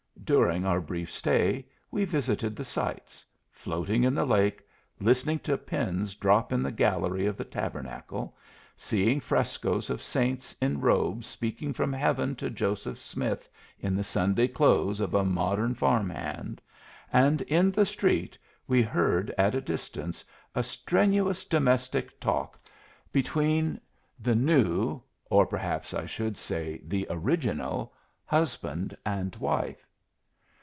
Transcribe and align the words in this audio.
During 0.23 0.65
our 0.65 0.79
brief 0.79 1.11
stay 1.11 1.65
we 1.89 2.05
visited 2.05 2.55
the 2.55 2.63
sights: 2.63 3.25
floating 3.49 4.03
in 4.03 4.13
the 4.13 4.23
lake, 4.25 4.61
listening 4.99 5.39
to 5.39 5.57
pins 5.57 6.13
drop 6.15 6.53
in 6.53 6.61
the 6.63 6.71
gallery 6.71 7.25
of 7.25 7.35
the 7.35 7.43
Tabernacle, 7.43 8.37
seeing 8.77 9.19
frescos 9.19 9.89
of 9.89 10.01
saints 10.01 10.55
in 10.61 10.79
robes 10.79 11.25
speaking 11.27 11.73
from 11.73 11.91
heaven 11.91 12.35
to 12.35 12.49
Joseph 12.49 12.97
Smith 12.97 13.49
in 13.79 13.93
the 13.95 14.05
Sunday 14.05 14.47
clothes 14.47 15.01
of 15.01 15.13
a 15.15 15.25
modern 15.25 15.73
farm 15.73 16.09
hand, 16.11 16.61
and 17.11 17.41
in 17.41 17.69
the 17.71 17.85
street 17.85 18.37
we 18.67 18.81
heard 18.81 19.33
at 19.39 19.55
a 19.55 19.59
distance 19.59 20.23
a 20.55 20.63
strenuous 20.63 21.43
domestic 21.43 22.17
talk 22.21 22.57
between 23.11 23.81
the 24.17 24.35
new 24.35 25.01
or 25.29 25.45
perhaps 25.45 25.93
I 25.93 26.05
should 26.05 26.37
say 26.37 26.79
the 26.85 27.05
original 27.09 27.91
husband 28.27 28.95
and 29.05 29.35
wife. 29.35 29.83